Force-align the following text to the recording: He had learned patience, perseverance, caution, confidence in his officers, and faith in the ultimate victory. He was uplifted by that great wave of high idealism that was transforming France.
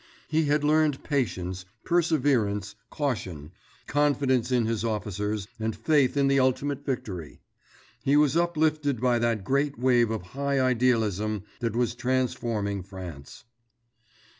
He 0.27 0.45
had 0.45 0.63
learned 0.63 1.03
patience, 1.03 1.63
perseverance, 1.85 2.73
caution, 2.89 3.51
confidence 3.85 4.51
in 4.51 4.65
his 4.65 4.83
officers, 4.83 5.47
and 5.59 5.75
faith 5.75 6.17
in 6.17 6.27
the 6.27 6.39
ultimate 6.39 6.83
victory. 6.83 7.39
He 8.03 8.17
was 8.17 8.35
uplifted 8.35 8.99
by 8.99 9.19
that 9.19 9.43
great 9.43 9.77
wave 9.77 10.09
of 10.09 10.23
high 10.33 10.59
idealism 10.59 11.43
that 11.59 11.75
was 11.75 11.93
transforming 11.93 12.81
France. 12.81 13.43